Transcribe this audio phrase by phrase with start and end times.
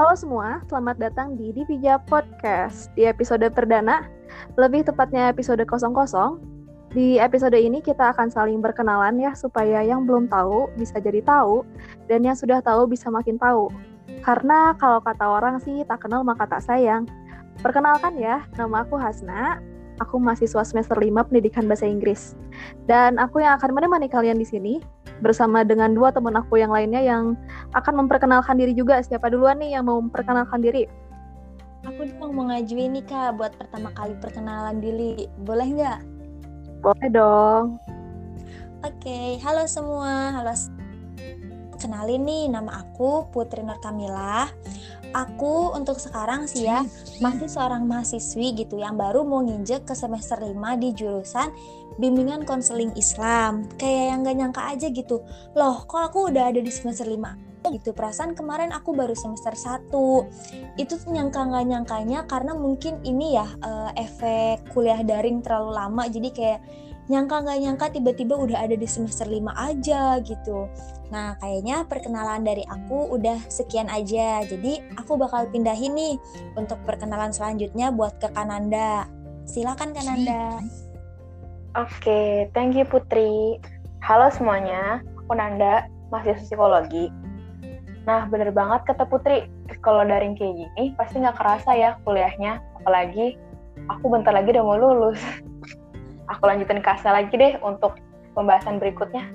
[0.00, 2.88] Halo semua, selamat datang di Divija Podcast.
[2.96, 4.08] Di episode perdana,
[4.56, 6.40] lebih tepatnya episode 00,
[6.96, 11.68] di episode ini kita akan saling berkenalan ya, supaya yang belum tahu bisa jadi tahu,
[12.08, 13.68] dan yang sudah tahu bisa makin tahu.
[14.24, 17.04] Karena kalau kata orang sih, tak kenal maka tak sayang.
[17.60, 19.60] Perkenalkan ya, nama aku Hasna,
[20.00, 22.32] aku mahasiswa semester 5 pendidikan bahasa Inggris.
[22.88, 24.80] Dan aku yang akan menemani kalian di sini
[25.20, 27.36] bersama dengan dua teman aku yang lainnya yang
[27.76, 29.00] akan memperkenalkan diri juga.
[29.04, 30.88] Siapa duluan nih yang mau memperkenalkan diri?
[31.88, 35.28] Aku mau mengajuin nih kak buat pertama kali perkenalan diri.
[35.44, 36.00] Boleh nggak?
[36.84, 37.80] Boleh dong.
[38.80, 39.28] Oke, okay.
[39.44, 40.32] halo semua.
[40.40, 40.56] Halo.
[41.80, 44.52] Kenalin nih, nama aku Putri Nur Kamila.
[45.16, 46.84] Aku untuk sekarang sih ya
[47.24, 51.48] masih seorang mahasiswi gitu yang baru mau nginjek ke semester 5 di jurusan
[51.96, 53.64] bimbingan konseling Islam.
[53.80, 55.24] Kayak yang gak nyangka aja gitu.
[55.56, 57.49] Loh, kok aku udah ada di semester 5?
[57.68, 59.92] Gitu perasaan kemarin aku baru semester 1
[60.80, 66.08] itu nyangka nggak nyangkanya karena mungkin ini ya uh, efek kuliah daring terlalu lama.
[66.08, 66.60] Jadi kayak
[67.12, 70.70] nyangka nggak nyangka tiba-tiba udah ada di semester 5 aja gitu.
[71.12, 74.40] Nah kayaknya perkenalan dari aku udah sekian aja.
[74.46, 76.16] Jadi aku bakal pindahin nih
[76.56, 79.04] untuk perkenalan selanjutnya buat ke Kananda.
[79.44, 80.62] Silakan Kananda.
[81.78, 83.62] Oke, okay, thank you Putri.
[84.02, 87.19] Halo semuanya, aku Nanda, mahasiswa psikologi.
[88.08, 89.48] Nah, bener banget kata Putri,
[89.84, 93.36] kalau daring kayak gini pasti nggak kerasa ya kuliahnya, apalagi
[93.92, 95.20] aku bentar lagi udah mau lulus.
[96.30, 97.98] Aku lanjutin kasa lagi deh untuk
[98.38, 99.26] pembahasan berikutnya.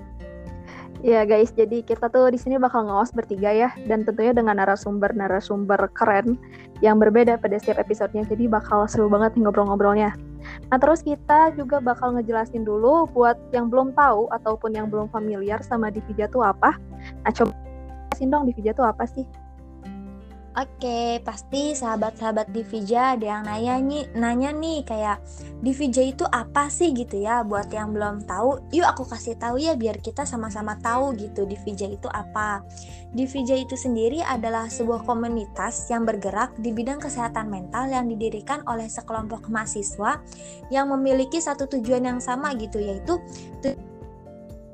[1.03, 5.91] Ya guys, jadi kita tuh di sini bakal ngawas bertiga ya, dan tentunya dengan narasumber-narasumber
[5.91, 6.39] keren
[6.79, 8.23] yang berbeda pada setiap episodenya.
[8.23, 10.15] Jadi bakal seru banget ngobrol-ngobrolnya.
[10.71, 15.59] Nah, terus kita juga bakal ngejelasin dulu buat yang belum tahu ataupun yang belum familiar
[15.61, 16.79] sama Divija tuh apa.
[17.27, 17.51] Nah, coba
[18.15, 19.27] jelasin dong Divija tuh apa sih?
[20.55, 25.19] Oke, pasti sahabat-sahabat Divija ada yang nanya nih, nanya nih kayak
[25.59, 27.43] Divija itu apa sih gitu ya?
[27.43, 31.91] Buat yang belum tahu, yuk aku kasih tahu ya biar kita sama-sama tahu gitu Divija
[31.91, 32.63] itu apa.
[33.11, 38.87] Divija itu sendiri adalah sebuah komunitas yang bergerak di bidang kesehatan mental yang didirikan oleh
[38.87, 40.23] sekelompok mahasiswa
[40.71, 43.19] yang memiliki satu tujuan yang sama gitu yaitu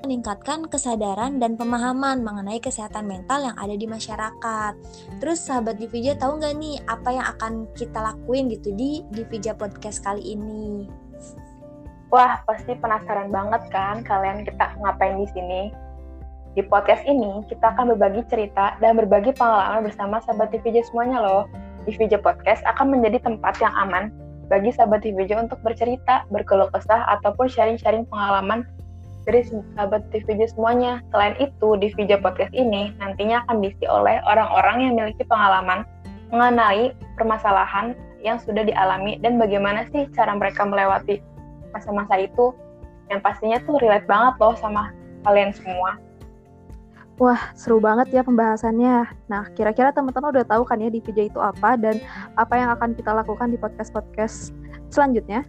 [0.02, 4.74] meningkatkan kesadaran dan pemahaman mengenai kesehatan mental yang ada di masyarakat.
[5.22, 10.02] Terus sahabat Divija tahu nggak nih apa yang akan kita lakuin gitu di Divija Podcast
[10.02, 10.90] kali ini?
[12.12, 15.62] Wah, pasti penasaran banget kan kalian kita ngapain di sini?
[16.52, 21.44] Di podcast ini, kita akan berbagi cerita dan berbagi pengalaman bersama sahabat Divija semuanya loh.
[21.88, 24.12] Divija Podcast akan menjadi tempat yang aman
[24.52, 28.68] bagi sahabat Divija untuk bercerita, berkeluh kesah, ataupun sharing-sharing pengalaman
[29.32, 31.00] dari sahabat TVJ semuanya.
[31.16, 35.88] Selain itu, di VJ Podcast ini nantinya akan diisi oleh orang-orang yang memiliki pengalaman
[36.36, 41.24] mengenai permasalahan yang sudah dialami dan bagaimana sih cara mereka melewati
[41.72, 42.52] masa-masa itu
[43.10, 44.92] yang pastinya tuh relate banget loh sama
[45.24, 45.96] kalian semua.
[47.20, 49.06] Wah, seru banget ya pembahasannya.
[49.30, 52.02] Nah, kira-kira teman-teman udah tahu kan ya di VJ itu apa dan
[52.34, 54.56] apa yang akan kita lakukan di podcast-podcast
[54.90, 55.46] selanjutnya?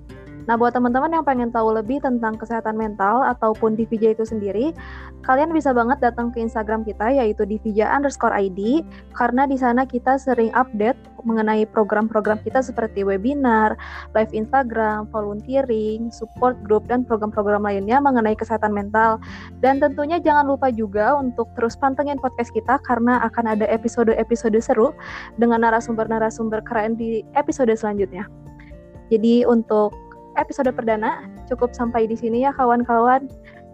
[0.51, 4.75] Nah, buat teman-teman yang pengen tahu lebih tentang kesehatan mental ataupun Divija itu sendiri,
[5.23, 8.83] kalian bisa banget datang ke Instagram kita yaitu divija underscore ID
[9.15, 13.79] karena di sana kita sering update mengenai program-program kita seperti webinar,
[14.19, 19.23] live Instagram, volunteering, support group, dan program-program lainnya mengenai kesehatan mental.
[19.63, 24.91] Dan tentunya jangan lupa juga untuk terus pantengin podcast kita karena akan ada episode-episode seru
[25.39, 28.27] dengan narasumber-narasumber keren di episode selanjutnya.
[29.13, 29.95] Jadi untuk
[30.37, 33.29] episode perdana cukup sampai di sini ya kawan-kawan.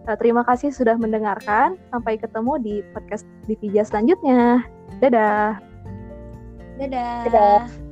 [0.09, 1.77] Eh, terima kasih sudah mendengarkan.
[1.93, 4.65] Sampai ketemu di podcast Divija selanjutnya.
[5.05, 5.61] Dadah.
[6.81, 7.19] Dadah.
[7.29, 7.88] Dadah.